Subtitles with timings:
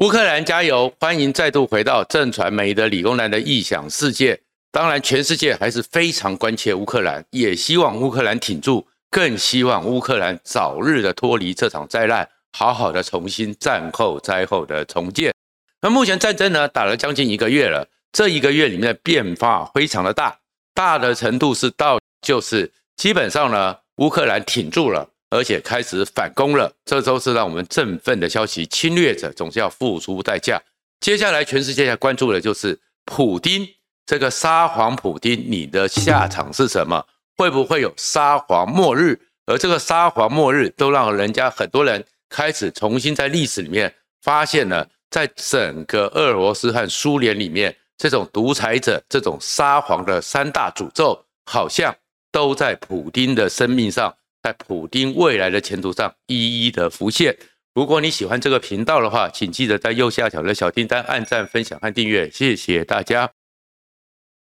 [0.00, 0.90] 乌克兰加油！
[0.98, 4.40] 欢迎再度回到正传媒的理工男的异想世界。
[4.72, 12.26] 当然，全世界还是非常关切乌克兰，也希望乌克兰挺住，更希望乌克兰早日的脱离这场灾难，
[12.56, 15.34] 好好的重新战后灾后的重建。
[15.82, 20.34] 那目前战争呢，打了将近一个月了，这一个月里面的变化非常的大，
[20.72, 25.09] 大的程度是到就是基本上呢，乌克兰挺住了。
[25.30, 28.66] 而且开始反攻了，这都是让我们振奋的消息。
[28.66, 30.60] 侵略者总是要付出代价。
[31.00, 33.66] 接下来，全世界要关注的就是普丁
[34.04, 37.06] 这个沙皇普丁，你的下场是什么？
[37.36, 39.18] 会不会有沙皇末日？
[39.46, 51.94] 而这个沙皇末日，都让人家很多人开始重新在历史里面发现了，在整个俄罗斯和苏联里面，这种独裁者、这种沙皇的三大诅咒，好像
[52.30, 54.14] 都在普丁的生命上。
[54.42, 57.36] 在普丁未来的前途上一一的浮现。
[57.74, 63.30] 如果你喜欢这个频道的话，请记得在右下角的小订单按赞、分享和订阅，谢谢大家。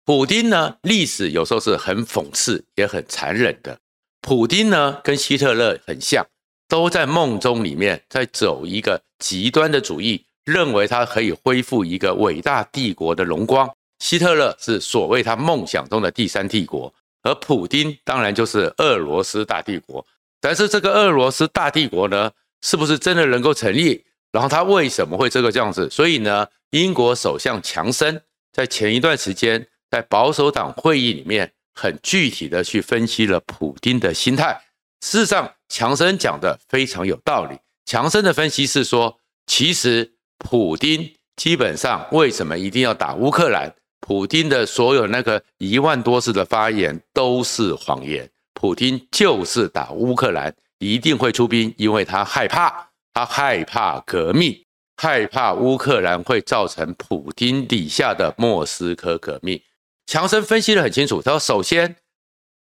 [0.04, 3.78] 普丁呢，历史有时候是很讽刺也很残忍的。
[4.22, 6.24] 普丁呢，跟希特勒很像，
[6.68, 13.68] 都在梦中里面在走一个极端的主义，认为他可以恢复一个伟大帝国的荣光。
[13.98, 16.94] 希特勒是所谓他梦想中的第三帝国。
[17.28, 20.04] 而普丁当然就是俄罗斯大帝国，
[20.40, 22.30] 但是这个俄罗斯大帝国呢，
[22.62, 24.04] 是不是真的能够成立？
[24.32, 25.88] 然后他为什么会这个样子？
[25.90, 34.60] 所以呢，英国首相强森在前一段时间在保守党会议里面，很具体的去分析了普丁的心态。
[35.00, 37.58] 事实上，强森讲的非常有道理。
[37.86, 43.74] 强森的分析是说，其实普丁基本上为什么一定要打乌克兰？
[44.08, 48.26] 普京的所有那个一万多次的发言都是谎言。
[48.54, 54.64] 普京就是打乌克兰，一定会出兵，因为他害怕，他害怕革命，
[54.96, 59.60] 害怕乌克兰会造成普京底下的莫斯科革命。
[60.06, 61.94] 强生分析得很清楚，他说：首先，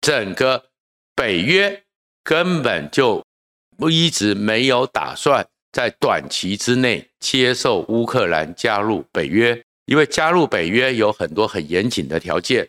[0.01, 0.65] 整个
[1.15, 1.83] 北约
[2.23, 3.23] 根本就
[3.91, 9.63] 一直没有打算在短期之内接受乌克兰加入北约。
[9.87, 12.69] 因为加入北约有很多很严谨的条件，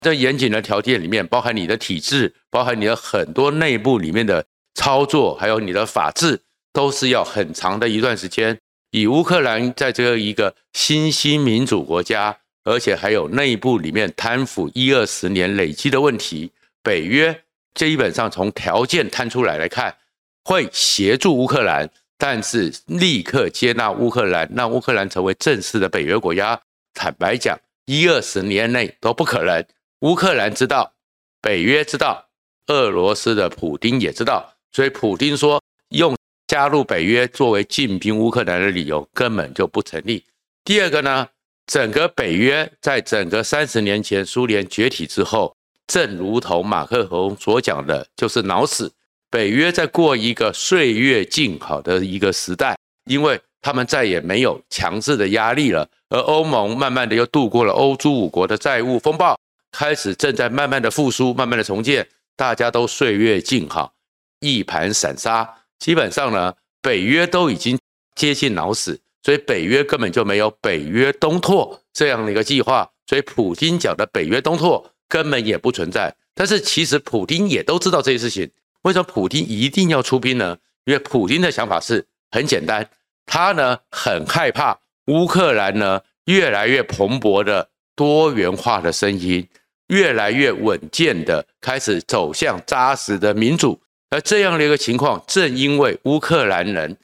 [0.00, 4.44] 这严谨的条件里面包含你的体制，包含你的很多内部里面的
[4.74, 6.40] 操作，还有你的法治，
[6.72, 8.58] 都是要很长的一段时间。
[8.90, 17.42] 以乌克兰在这个一个新兴民主国家，而且还有内部里面贪腐一二十年累积的问题，北约
[17.74, 19.96] 基本上从条件摊出来来看，
[20.44, 21.90] 会协助乌克兰。
[22.16, 26.60] 但是立刻接纳乌克兰，让乌克兰成为正式的北约国家，
[26.94, 29.64] 坦白讲，一二十年内都不可能。
[30.00, 30.92] 乌克兰知道，
[31.40, 32.28] 北约知道，
[32.68, 35.60] 俄罗斯的普丁也知道，所以普丁说
[35.90, 36.16] 用
[36.46, 40.24] 加入北约作为进兵乌克兰的理由根本就不成立。
[40.62, 41.26] 第二个呢，
[41.66, 48.92] 整个北约在整个三十年前苏联解体之后，正如同马克龙所讲的，就是脑死。
[49.34, 59.36] 北约在过一个岁月静好的一个时代，因为他们再也没有强制的压力了，而欧盟慢慢的又度过了欧洲五国的债务风暴，
[59.72, 62.06] 开始正在慢慢的复苏，慢慢的重建，
[62.36, 63.92] 大家都岁月静好，
[64.38, 65.52] 一盘散沙。
[65.80, 67.76] 基本上呢，北约都已经
[68.14, 76.14] 接近脑死，所以北约根本就没有北约东拓这样的一个计划，所以普京讲的北约东拓根本也不存在。
[76.36, 78.48] 但是其实普丁也都知道这些事情。
[78.84, 80.56] 为什么普京一定要出兵呢？
[80.84, 82.86] 因为普京的想法是很简单，
[83.24, 89.48] 他呢很害怕乌克兰呢越来越蓬勃的多元化的声音，
[89.86, 93.80] 越来越稳健的开始走向扎实的民主。
[94.10, 96.94] 而这样的一个情况，正因为乌克兰人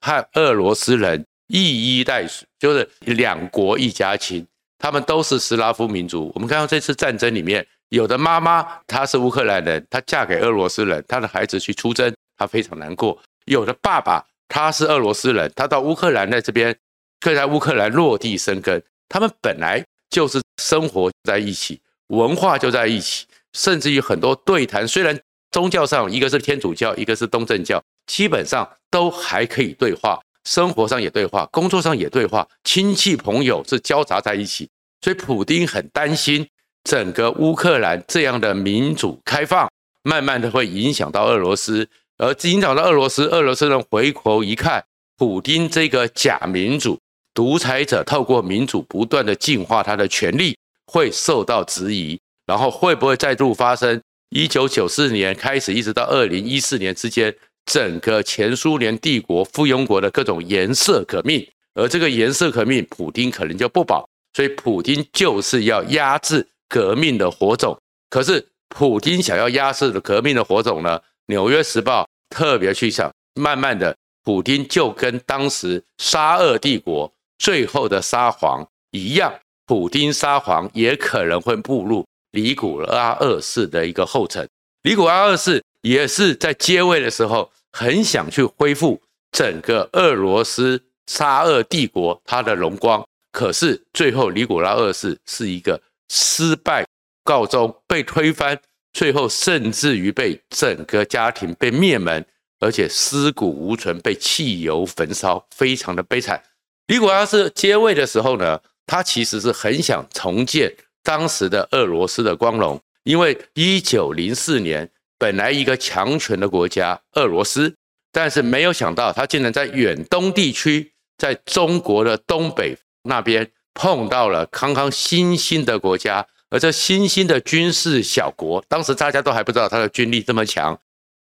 [0.00, 4.46] 和俄罗斯人一衣带水，就是两国一家亲，
[4.78, 6.32] 他们都是斯拉夫民族。
[6.34, 7.66] 我们看到这次战争里面。
[7.90, 13.16] 有的妈妈她是乌克兰人，她嫁给俄罗斯人，她的孩子去出征，她非常难过。
[13.44, 16.76] 有的爸爸他是俄罗斯人，他到乌克兰在这边，
[17.20, 18.82] 可以在乌克兰落地生根。
[19.08, 25.16] 他们本来就是生活在一起，文化就在一起，甚至于很多对谈，虽然
[25.52, 34.68] 宗教上一个是天主教，一个是东正教，基本上都还可以对话，生活上也对话，工作上也对话，亲戚朋友是交杂在一起。
[35.00, 36.46] 所以普丁很担心。
[36.84, 39.70] 整个乌克兰这样的民主开放，
[40.02, 41.88] 慢慢的会影响到俄罗斯，
[42.18, 44.84] 而影响到俄罗斯，俄罗斯人回头一看，
[45.16, 46.98] 普丁这个假民主
[47.34, 50.56] 独裁者，透过民主不断的进化他的权力，
[50.86, 54.00] 会受到质疑，然后会不会再度发生
[54.30, 57.34] 一九九四年开始一直到二零一四年之间，
[57.66, 67.76] 整个前苏联帝国附庸国的各种颜色革命，而这个颜色革命，普丁可能就不保，所以普丁就是要压制革命的火种。
[68.08, 70.98] 可是普丁想要压制的革命的火种呢？
[71.26, 72.02] 《纽约时报》
[72.34, 73.94] 特别去想，慢慢的，
[74.24, 79.32] 普丁就跟当时沙俄帝国最后的沙皇一样，
[79.66, 84.48] 普丁沙皇也可能会步入尼古拉二世的一个后尘。
[84.82, 89.00] 尼古拉二世也是在接位的时候，很想去恢复
[89.32, 96.84] 整个俄罗斯沙俄帝国它的荣光，可是最后尼古拉二世是一个失败
[97.24, 98.60] 告终，被推翻。
[98.92, 102.26] 最后，甚至于被整个家庭被灭门，
[102.58, 106.42] 而且尸骨无存，被汽油焚烧，非常的悲惨。
[106.88, 110.74] 尼古拉斯接位的时候呢，他其实是很想重建
[111.04, 117.72] 当时的俄罗斯的光荣，因为一九零四年本来一个强权的国家俄罗斯，
[118.10, 123.48] 但是没有想到他竟然在远东地区，在中国的东北那边
[123.80, 126.26] 碰到了刚刚新兴的国家。
[126.50, 130.78] 而这新兴的军事小国，当时大家都还不知道他的军力这么强。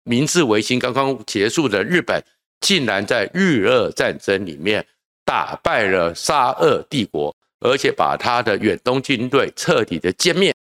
[0.04, 2.24] 明治维新刚刚结束的日本，
[2.62, 4.86] 竟然在日俄战争里面
[5.26, 10.54] 打败了沙俄帝国，而且把他的远东军队彻底的歼灭。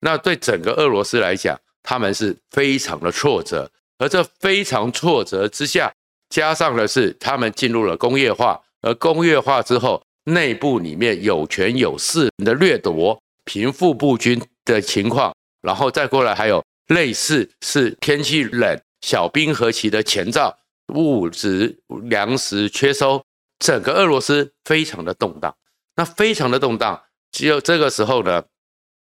[0.00, 3.70] 那对整个俄罗斯来讲，他们是非常的挫折。
[3.98, 5.92] 而这非常挫折之下，
[6.30, 13.18] 加上的是他们进入了工业化，而工业化之后，内部里面有权有势的掠夺。
[13.46, 15.30] 贫富不均的情况，
[15.60, 20.56] 然后再过来还有类似是天气冷、小冰河期的前兆，
[20.94, 23.22] 物质粮食缺收，
[23.58, 25.54] 整个俄罗斯非常的动荡。
[25.94, 26.98] 那非常的动荡，
[27.32, 28.42] 只有这个时候呢，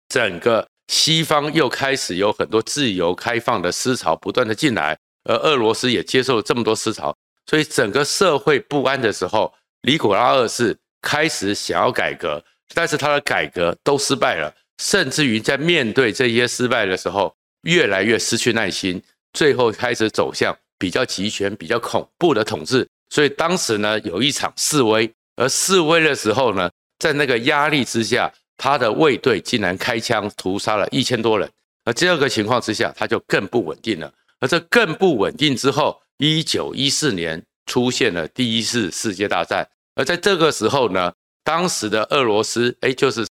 [0.08, 7.14] 整个西方又开始有很多自由开放的思潮不断的进来，而俄罗斯也接受了这么多思潮，
[7.44, 12.43] 所以整个社会不安的时候，尼古拉二世开始想要改革。
[12.75, 19.02] 但是他的改革都失败了，甚至于在面对这些失败的时候，越来越失去耐心，
[19.34, 22.88] 最后开始走向比较极权、比较恐怖的统治。
[23.10, 31.46] 所以当时呢，有一场示威，而示威的时候呢，在那个压力之下，他的卫队竟然开枪屠杀了一千多人。
[31.84, 34.10] 而这个情况之下，他就更不稳定了。
[34.40, 39.69] 而这更不稳定之后，一九一四年出现了第一次世界大战。
[39.94, 41.12] 而在这个时候呢，
[41.44, 43.26] 当时的俄罗斯，哎，就是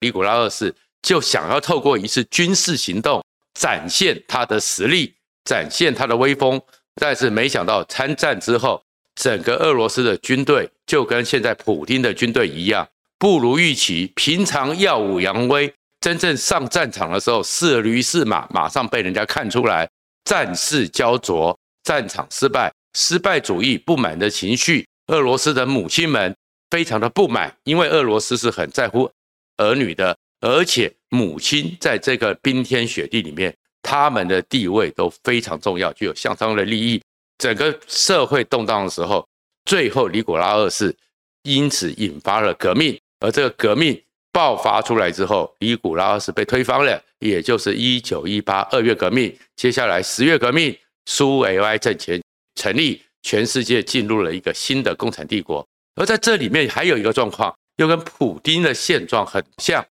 [0.00, 3.24] 尼古拉二世，就想要透过一次军事行动
[3.54, 5.14] 展现他的实力，
[5.44, 6.60] 展现他的威风。
[6.96, 8.82] 但是没想到参战之后，
[9.14, 12.86] 整个俄罗斯的军队就跟现在普京的军队一样，
[13.18, 14.12] 不如预期。
[14.16, 19.88] 平常耀武扬威，真正上战场的时候是驴是马，马上被人家看出来，
[20.24, 26.34] 战事焦灼，战场失败，失败主义不满的情绪，俄罗斯的母亲们。
[26.70, 29.10] 非常的不满，因为俄罗斯是很在乎
[29.56, 33.52] 儿女的，而且母亲在这个冰天雪地里面，
[33.82, 37.02] 他们的地位都非常重要，具有相当的利益。
[37.38, 39.26] 整个社会动荡的时候，
[39.64, 40.94] 最后尼古拉二世
[41.42, 49.36] 因此引发了革命，而这个革命爆发出来之后，尼古拉二世被推翻了，也就是一九一八二月革命。
[49.56, 50.72] 接下来十月革命，
[51.06, 52.22] 苏维埃政权
[52.54, 55.66] 成立，全世界进入了一个新的共产帝国。
[55.96, 59.84] 而在这里面还有一个状况，又跟普丁的现状很像。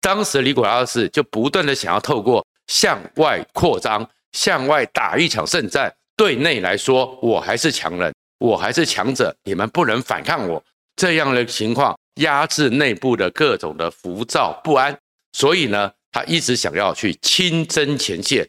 [0.00, 10.62] 当时尼古拉二世就不断的想要透过向外扩张、向外打一场胜战，对内来说我还是强人，我还是强者，你们不能反抗我。
[10.96, 14.96] 这样的情况压制内部的各种的浮躁不安，
[15.32, 18.48] 所以呢，他一直想要去亲征前线。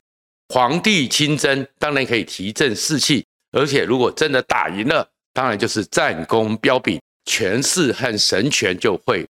[0.49, 5.09] 皇帝亲征当然可以提振士气，而且如果真的打赢了。
[5.35, 9.27] 当然就是战功彪炳，权势和神权就会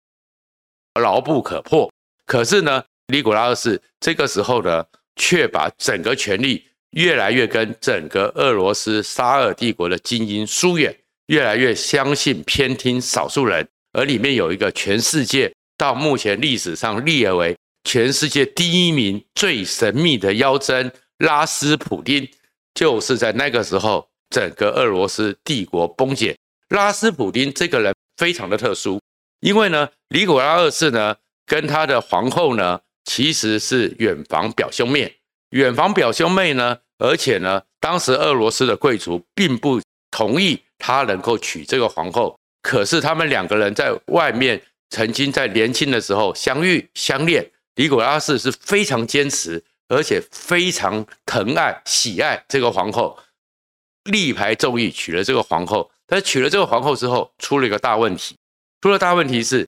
[0.99, 1.93] 牢不可破。
[2.25, 4.83] 可是呢，尼古拉二世这个时候呢，
[5.15, 10.91] 却把整个权力越来越跟整个俄罗斯沙俄帝国的精英疏远，
[11.27, 13.67] 越来越相信偏听少数人。
[13.93, 22.27] 而里面有一个全世界到目前历史上列为全世界第一名最神秘的妖僧拉斯普丁，
[22.73, 24.09] 就是在那个时候。
[24.31, 26.35] 整个俄罗斯帝国崩解，
[26.69, 28.99] 拉斯普丁这个人非常的特殊，
[29.41, 35.17] 因为呢，尼古拉二世呢跟他的皇后呢其实是远房表兄妹，
[35.49, 53.17] 远房表兄妹呢，而且呢，当时俄罗斯的贵族并不同意他能够娶这个皇后，可是他们两个人在外面曾经在年轻的时候相遇相恋，尼古拉二世是非常坚持，而且非常疼爱喜爱这个皇后。
[54.05, 58.35] 力排众议娶了这个皇后，但是娶了这个皇后之后，出了一个大问题。
[58.81, 59.67] 出了大问题是，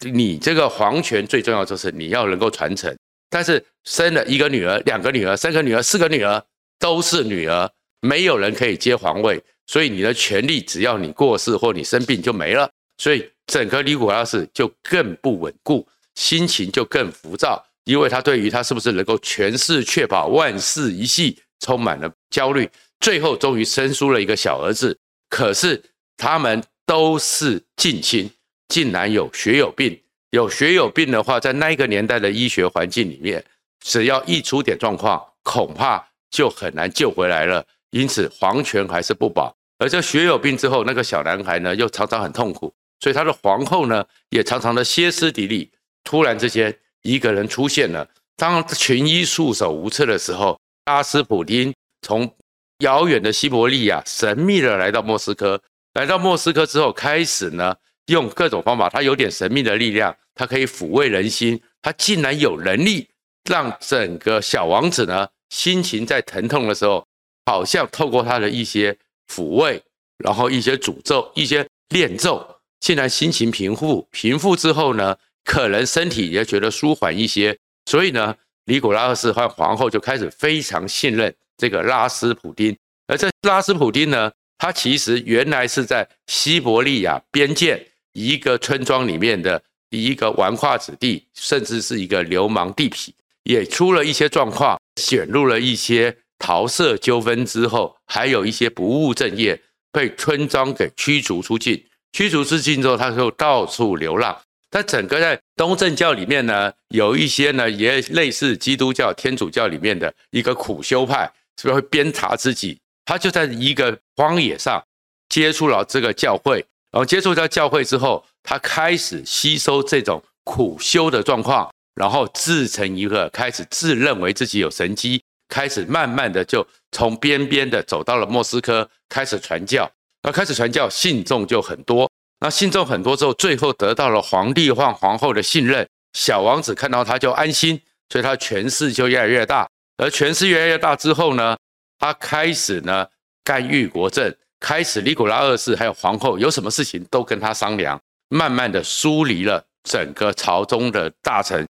[0.00, 2.94] 你这个皇权最重要就是你要能够传承。
[3.30, 6.44] 但是生了一个女儿、两个女儿、三个女儿、四个女儿
[6.78, 7.70] 都是女儿，
[8.02, 12.70] 没有人可以接皇位，所以你的权力只要你过世或你生病就没了。
[12.98, 22.68] 所以整个尼古拉斯就更不稳固，心情就更浮躁，因为他对于他是不是能够权势确保万世一系充满了焦虑。
[23.00, 24.98] 最后终于生出了一个小儿子，
[25.30, 25.82] 可是
[26.16, 28.30] 他们都是近亲。
[28.68, 30.00] 竟然有血友病，
[30.30, 33.44] 有血友病的话，在那个年代的医学环境里面，
[33.80, 37.62] 只要一出点状况，恐怕就很难救回来了。
[37.90, 39.54] 因此，皇权还是不保。
[39.78, 45.70] 而这血友病之后，那个小男孩呢，又常常很痛苦，所以他的皇后呢，也常常的歇斯底里。
[46.04, 48.08] 突然之间，一个人出现了。
[48.36, 51.72] 当群医束手无策的时候，阿斯普丁
[52.02, 52.36] 从
[52.78, 55.60] 遥远的西伯利亚神秘的来到莫斯科。
[55.94, 57.74] 来到莫斯科之后，开始呢。
[58.06, 61.58] 用各种方法，他有点神秘的力量，他可以抚慰人心。
[61.80, 63.08] 他竟然有能力
[63.48, 67.06] 让整个小王子呢，心情在疼痛的时候，
[67.46, 68.98] 好像透过他的一些
[69.32, 69.80] 抚慰，
[70.18, 72.44] 然后一些诅咒、一些念咒，
[72.80, 74.06] 竟然心情平复。
[74.10, 77.56] 平复之后呢，可能身体也觉得舒缓一些。
[77.86, 82.76] 所以呢，尼古拉二世和皇后就开始非常信任这个拉斯普丁。
[83.06, 87.88] 而这拉斯普丁呢，他其实原来是在西伯利亚边界。
[88.14, 93.08] 一个村庄里面的一个纨绔子弟，甚至是一个流氓地痞，
[93.44, 99.58] 也出了一些状况，卷入了一些桃色纠纷之后，还有一些不务正业，
[99.90, 101.82] 被村庄给驱逐出境。
[102.12, 104.38] 驱逐出境之后，他就到处流浪。
[104.74, 112.78] 但整个在东正教里面呢，有一些呢，也类似基督教、天主教里面的一个苦修派，是不是会鞭挞自己？
[113.04, 114.82] 他就在一个荒野上
[115.28, 116.64] 接触了这个教会。
[116.90, 129.90] 然后接触到教会之后，他开始吸收这种苦修的状况，然后自成一个，开始自认为自己有神迹，开始慢慢的就从边边的走到了莫斯科，开始传教。
[130.22, 132.10] 那开始传教，信众就很多。
[132.42, 139.68] 那信众很多之后，最后得到了皇帝或皇后的信任，小王子看到他就安心，所以他权势就越来越大。
[139.96, 141.56] 而权势越来越大之后呢，
[142.00, 143.06] 他开始呢
[143.44, 144.34] 干预国政。
[144.58, 151.64] 开始，尼古拉二世还有皇后有什么事情都跟他商量，慢慢的疏离了整个朝中的大臣，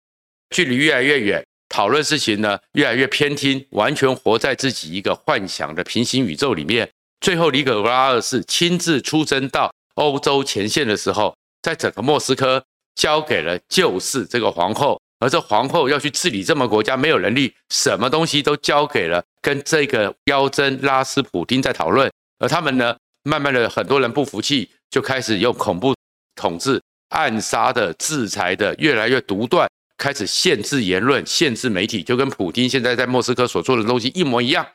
[0.51, 6.87] 距离越来越远，讨论事情呢越来越偏听，完全活在自己一个幻想的平行宇宙里面。
[7.21, 12.63] 最后，尼古拉二世亲自出征到欧洲前线的时候，在整个莫斯科
[12.95, 22.09] 交给了就是这个皇后，而这皇后要去治理这么国家没有能力，什么东西都交给了跟这个妖僧拉斯普丁在讨论。
[22.39, 25.93] 而他们呢，慢慢的很多人不服气，就开始用恐怖
[26.35, 34.65] 统治、暗杀的、制裁的，越来越独断，开始限制言论、限制媒体，就跟普丁现在在莫斯科所做的东西一模一样。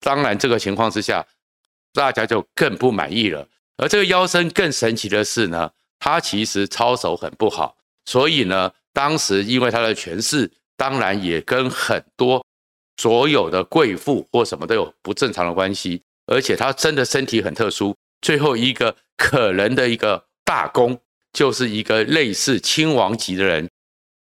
[0.00, 1.26] 当然，这个情况之下，
[1.94, 3.48] 大家就更不满意了。
[3.80, 12.44] 而这个妖僧更神奇的是呢，他其实操守很不好，所以呢，当时因为他的权势，当然也跟很多
[12.98, 16.02] 所有的贵妇或什么都有不正常的关系。
[16.26, 20.96] 而且他真的身体很特殊，最后一个可能的一个大功，
[21.32, 23.68] 就是一个类似亲王级的人，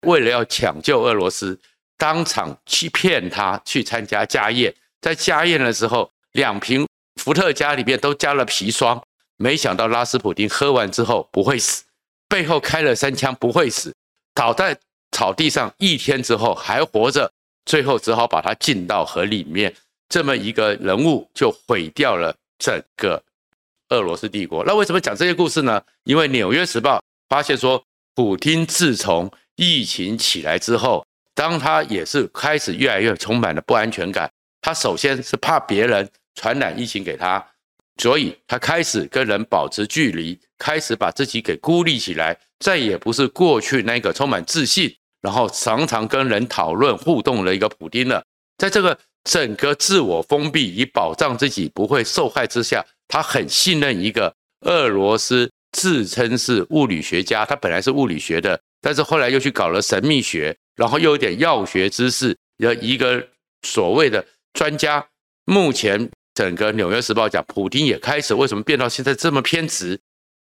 [0.07, 1.59] 为了要抢救俄罗斯，
[1.99, 6.87] 当场去骗他去参加家宴，在家宴的时候，两瓶
[7.21, 9.03] 伏特加里面都加了砒霜，
[9.39, 11.85] 没想到拉斯普丁喝完之后不会死，
[12.29, 13.95] 背后开了三枪不会死，
[14.35, 14.79] 倒在
[15.13, 17.33] 草地上一天之后还活着，
[17.65, 19.75] 最后只好把他浸到河里面。
[20.09, 23.23] 这么一个人物就毁掉了整个
[23.91, 24.65] 俄罗斯帝国。
[24.65, 25.83] 那为什么讲这些故事呢？
[26.05, 26.97] 因为《纽约时报》
[27.29, 27.83] 发现说，
[28.15, 34.31] 普丁自从疫情起来之后，当他也是开始越来越充满了不安全感。
[34.61, 37.47] 他首先是怕别人传染疫情给他，
[37.99, 48.25] 所以他开始跟人保持距离，开始把自己给孤立起来，再也不是过去那个充满自信，然后常常跟人讨论互动的一个普丁了。
[48.57, 48.99] 在这个。
[49.25, 63.29] 整个自我封闭，以保障自己不会受害之下，他很信任一个俄罗斯自称是物理学家，他本来是物理学的，但是后来又去搞了神秘学，然后又有点药学知识，有一个
[63.67, 64.25] 所谓的
[64.55, 65.05] 专家。
[65.45, 69.99] 目前整个《纽约时报》讲，普丁也开始为什么变到现在这么偏执？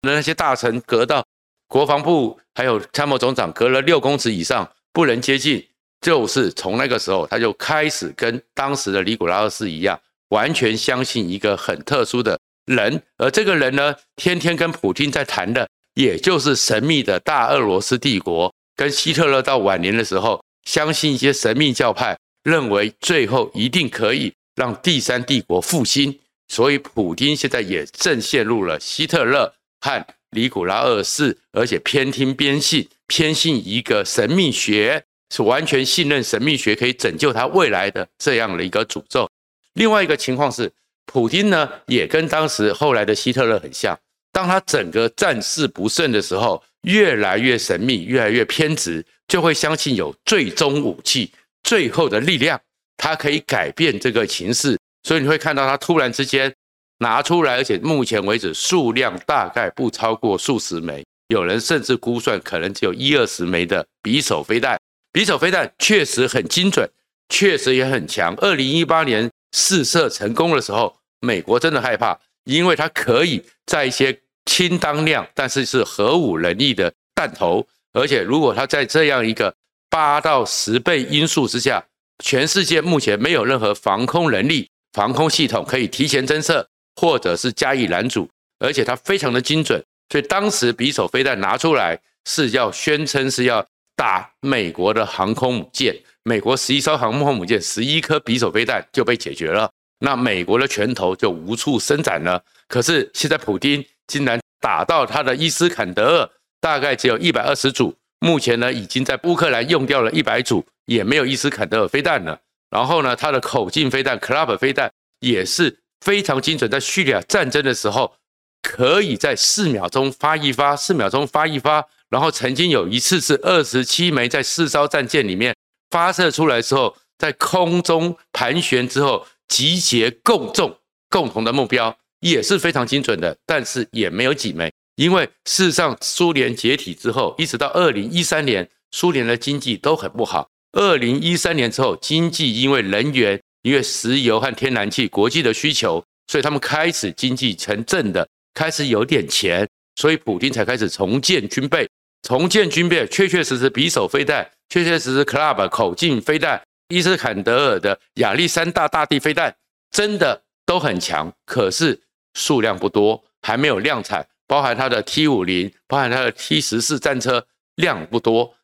[0.03, 1.27] 那那些大臣隔到
[1.67, 5.67] 国防部还有参谋总长隔了六公尺以上不能接近。
[6.01, 9.99] 就是从那个时候，他就开始跟当时的尼古拉二世一样，
[10.29, 18.55] 完全相信一个很特殊的人，而这个人呢，天天跟普丁在谈的，也就是神秘的大俄罗斯帝国。
[18.77, 26.19] 跟希特勒到晚年的时候，相信一些神秘教派，认为最后一定可以让第三帝国复兴。
[26.49, 35.03] 所以，普丁现在也正陷入了希特勒和尼古拉二世，而且偏听偏信，偏信一个神秘学，
[35.35, 39.31] 是完全信任神秘学可以拯救他未来的这样的一个诅咒。
[39.75, 40.71] 另外一个情况是，
[41.07, 43.99] 普丁呢也跟当时后来的希特勒很像，
[44.31, 51.33] 当他整个战事不顺的时候，越来越神秘，越来越偏执，就会相信有最终武器、
[51.63, 52.61] 最后的力量，
[53.03, 54.79] 他可以改变这个情势。
[55.03, 56.55] 所以你会看到他突然之间
[56.99, 64.79] 拿出来，而且目前为止数量大概不超过数十枚，有人甚至估算可能只有一二十枚的匕首飞弹。
[65.13, 66.89] 匕首飞弹确实很精准，
[67.29, 68.33] 确实也很强。
[68.37, 74.17] 二零一八年试射成功的时候，美国真的害怕，因为它可以在一些
[74.47, 79.53] 轻当量但是是核武能力的弹头，而且如果它在这样一个
[79.91, 81.85] 八到十倍音速之下，
[82.23, 84.69] 全世界目前没有任何防空能力。
[84.93, 89.83] 防空系统可以提前侦测，或者是加以拦阻，而且它非常的精准。
[90.11, 102.43] 所以当时匕首飞弹拿出来是要宣称是要打美国的航空母舰，美国十一艘航空母舰十一颗匕首飞弹就被解决了，那美国的拳头就无处伸展了。
[102.69, 112.41] 可是现在普丁竟然打到他的伊斯坎德尔，大概只有一百二十组，目前呢已经在乌克兰用掉了一百组，也没有伊斯坎德尔飞弹了。
[112.71, 118.15] 然后呢，它的口径飞弹、Club 飞弹也是非常精准，在叙利亚战争的时候，
[118.63, 121.87] 可以在四秒钟发一发，四秒钟发一发。
[122.09, 125.55] 然后曾经有一次是二十七枚在四艘战舰里面
[125.91, 133.37] 发射出来之后，在空中盘旋之后集结共中共同的目标，也是非常精准的。
[133.47, 140.49] 但是也没有几枚，因为事实上苏联解体之后，一直到二零一三年，苏联的经济都很不好。
[140.73, 151.89] 二零一三年之后，经济因为能源、因为石油和天然气国际的需求，所以他们开始经济成正的，开始有点钱，所以普丁才开始重建军备。
[152.23, 159.55] 重建军备，确确实实匕首飞弹，确确实实 Club 口径飞弹，伊斯坎德尔的亚历山大大地飞弹，
[159.91, 162.01] 真的都很强，可是
[162.35, 164.27] 数量不多，还没有量产。
[164.47, 167.45] 包含它的 T 五零，包含它的 T 十四战车，
[167.77, 168.55] 量不多。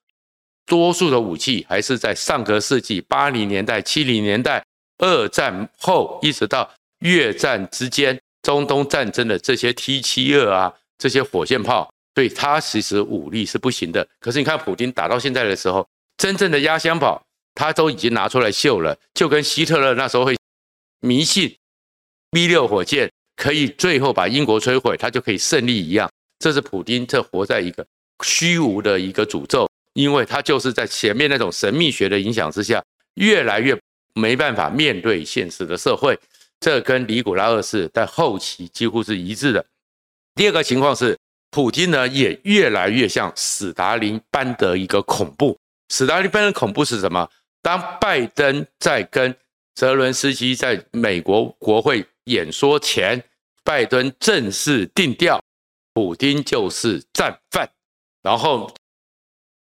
[0.69, 4.63] 多数的武器还是在上个世纪八零年代、七零年代、
[4.99, 14.07] 二战后一直到越战之间、中东战争的这些 T 七二啊，这些火箭炮，对它其实武力是不行的。
[14.21, 17.23] 可是你看普丁打到现在的时候，真正的压箱宝
[17.55, 20.37] 他都已经拿出来秀了，就跟希特勒那时候会
[21.01, 21.57] 迷信
[22.33, 26.11] V 六火箭可以最后把英国摧毁，他就可以胜利一样。
[26.39, 27.87] 这是普丁这活在一个
[28.23, 29.67] 虚无的一个诅咒。
[29.99, 32.81] 因为他就是在前面那种神秘学的影响之下，
[33.15, 33.77] 越来越
[34.15, 36.17] 没办法面对现实的社会，
[36.61, 39.67] 这跟尼古拉二世在后期几乎是一致的。
[40.37, 41.19] 第二个情况是，
[41.51, 45.59] 普丁呢也越来越像史达林般的一个恐怖。
[45.89, 47.29] 史达林般的恐怖是什么？
[47.61, 49.35] 当拜登在跟
[49.75, 53.21] 泽伦斯基在美国国会演说前，
[53.65, 55.43] 拜登正式定调，
[55.93, 57.69] 普丁就是战犯，
[58.23, 58.73] 然后。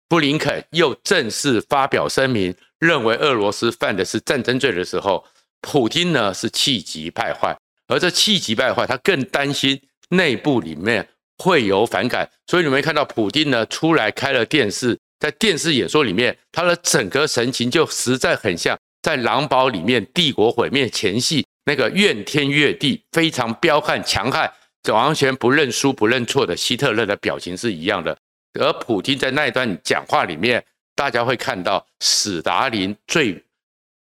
[0.10, 5.24] 布林肯又正式发表声明，认为俄罗斯犯的是战争罪的时候，
[5.62, 7.56] 普京呢是气急败坏，
[7.88, 24.52] 而这气急败坏，他更担心内部里面会有反感，所以你们看到普京呢出来开了电视，在电视演说里面，他的整个神情就实在很像在《狼堡》里面帝国毁灭前夕那个怨天怨地、非常彪悍强悍、
[24.92, 28.18] 完全不认输不认错的希特勒的表情是一样的。
[28.54, 30.64] 而普丁在那一段讲话里面，
[30.96, 33.44] 大家会看到史达林最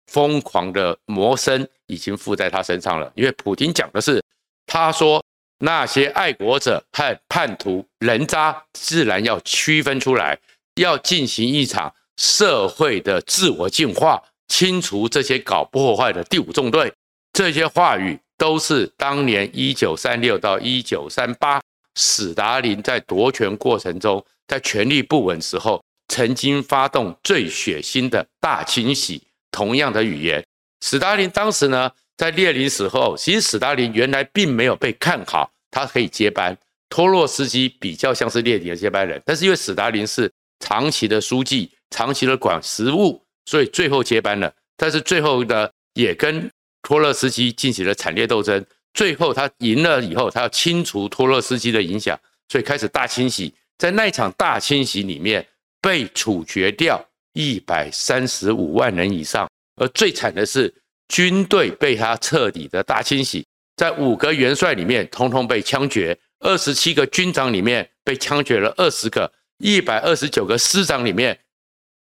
[0.07, 3.11] 疯狂的魔声已经附在他身上了。
[3.15, 4.23] 因为普丁讲的是，
[4.65, 5.23] 他说
[5.59, 10.39] 那些爱国者和叛徒人渣自然要区分出来，
[10.75, 16.91] 要进行一场社会的自我净化，清除这些搞破坏的第五纵队。
[17.33, 21.61] 这些话语都是当年一九三六到一九三八。
[21.99, 29.21] 史达林在夺权过程中，在权力不稳时候，曾经发动最血腥的大清洗。
[29.51, 30.41] 同样的语言，
[30.81, 36.57] 史达林当时呢，在列宁死后，其实史达林原来并没有被看好，他可以接班。
[36.87, 44.53] 托洛斯基比较像是列宁的接班人，但是因为史达林是长期的书记，长期的管实务，所以最后接班了。
[44.77, 46.49] 但是最后呢，也跟
[46.81, 48.65] 托洛斯基进行了惨烈斗争。
[48.99, 53.53] 最后他赢了以后，他要清除托洛斯基的影响，所以开始大清洗。
[53.77, 55.47] 在那场大清洗里面，
[55.79, 60.73] 被处决掉一百三十五万人以上，而最惨的是
[61.07, 71.39] 军队被他彻底的大清洗，在五个元帅里面，通通被枪决；二十七个军长里面被枪决了二十个，一百二十九个师长里面，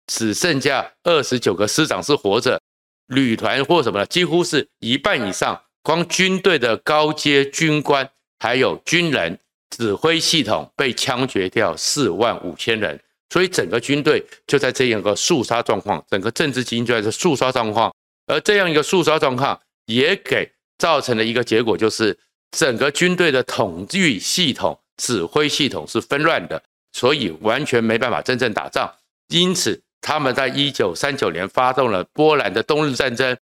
[0.08, 2.60] 只剩下二十九个师长是活着，
[3.06, 5.62] 旅团或什么的，几乎是一半以上。
[5.90, 9.36] 光军队的高阶军官还有军人
[9.70, 12.96] 指挥系统被枪决掉四万五千人，
[13.28, 17.92] 所以整个军队就在这样一个肃杀状况，整个政治精英就在这肃杀状况，
[18.28, 20.48] 而这样一个肃杀状况也给
[20.78, 22.16] 造成了一个结果，就是
[22.52, 28.88] 整个军队的统御系统、指挥系统是纷乱的，所以完全没办法真正打仗。
[29.26, 33.36] 因此，他们在一九三九年发动了波兰的冬日战争，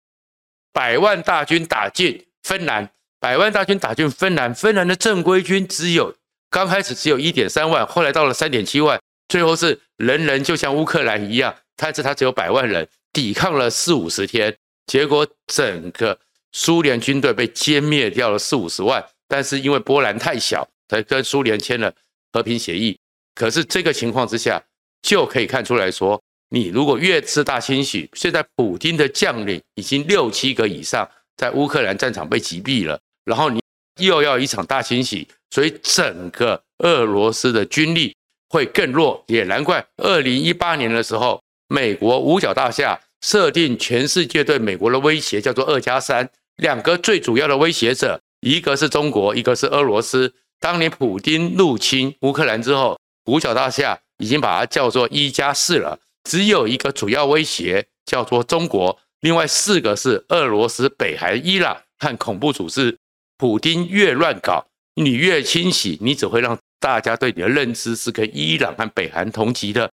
[0.73, 2.25] 百万大军打进。
[2.49, 6.15] 芬兰百万大军打进芬兰，芬兰的正规军只有
[6.49, 14.57] 刚开始只有一点三万，后来到了三点七万，最后是人人就像乌克兰一样，但是他只有百万人，抵抗了四五十天，
[14.87, 16.19] 结果整个
[16.53, 19.05] 苏联军队被歼灭掉了四五十万。
[19.29, 21.93] 但是因为波兰太小，才跟苏联签了
[22.33, 22.99] 和平协议。
[23.35, 24.63] 可是这个情况之下，
[25.03, 31.07] 就可以看出来说，你如果越是大清洗，现在普丁的将领已经六七个以上。
[31.39, 33.63] 在乌克兰战场被击毙了，然后你
[34.01, 38.15] 又要一场大清洗，所以整个俄罗斯的军力
[38.51, 39.87] 会更弱，也难怪。
[39.97, 50.35] 二零一八年的时候，美国五角大厦设定全世界对美国的威胁叫做二加三，两个最主要的威胁者，一个是中国，一个是俄罗斯。
[50.61, 58.99] 当年普丁入侵乌克兰之后，五角大厦已经把它叫做一加四了，只有一个主要威胁叫做中国。
[59.21, 62.99] 另外四个是俄罗斯、北韩、伊朗和恐怖组织。
[63.37, 69.89] 普丁越乱搞，你越清洗，你只会让大家对你的认知是跟伊朗和北韩同级的。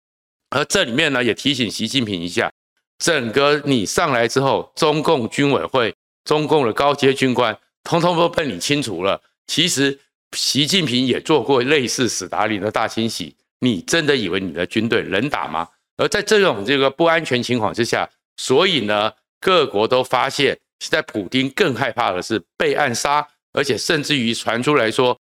[0.50, 2.52] 而这里面呢，也提醒习近平一下：
[2.98, 9.22] 整个你上来之后，中共军委会、中共的高阶军官，通通都被你清除了。
[9.46, 10.00] 其实
[10.36, 13.36] 习近平也做过类似史达林的大清洗。
[13.60, 15.68] 你真的以为你的军队能打吗？
[15.98, 18.10] 而在这种这个不安全情况之下。
[18.38, 25.18] 所以呢，各国都发现，现在普丁更害怕的是被暗杀，而且甚至于传出来说，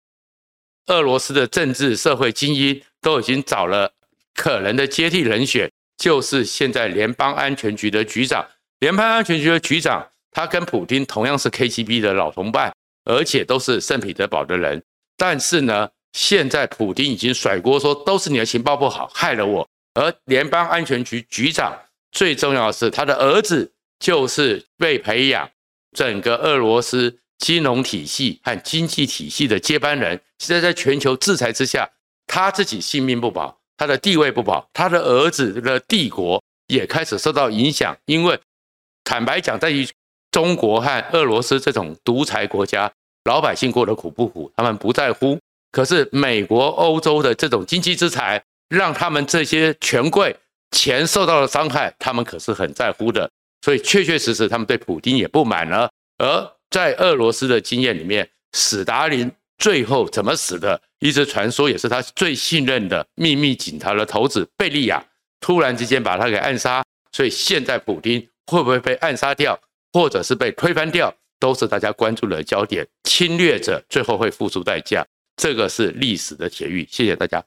[0.87, 3.91] 俄罗斯的政治社会精英都已经找了
[4.33, 8.47] 可能的接替人选，就是现在联邦安全局的局长。
[8.79, 14.81] 联邦安全局的局长，他跟普丁同样是 KGB 的老同伴，而且都是圣彼得堡的人。
[15.17, 19.67] 但是呢，现在普丁已经甩锅说，都是你的情报不好，害了我。
[19.93, 21.77] 而联邦安全局局长。
[22.11, 25.49] 最重要的是，他的儿子就是被培养
[25.95, 30.21] 整个俄罗斯金融体系和经济体系的接班人。
[30.39, 31.89] 现在在全球制裁之下，
[32.27, 37.95] 他自己性命不保，他的地位不保，他的儿子的帝国也开始受到影响。
[38.05, 38.39] 因为
[39.03, 39.87] 坦白讲，在于
[40.31, 42.91] 中国和俄罗斯这种独裁国家，
[43.25, 45.39] 老百姓过得苦不苦，他们不在乎。
[45.71, 50.35] 可是美国、欧洲的这种经济制裁，让他们这些权贵。
[50.71, 53.29] 钱受到了伤害，他们可是很在乎的，
[53.61, 55.89] 所以确确实实他们对普丁也不满了。
[56.17, 65.03] 而在俄罗斯的经验里面，史达林最后怎么死的，一直传说也是他最信任的秘密警察的头子贝利亚
[65.39, 66.83] 突然之间把他给暗杀。
[67.11, 69.59] 所以现在普丁会不会被暗杀掉，
[69.91, 72.87] 或者是被推翻掉，都是大家关注的焦点。
[73.03, 75.05] 侵略者最后会付出代价，
[75.35, 76.87] 这个是历史的铁律。
[76.89, 77.43] 谢谢大家。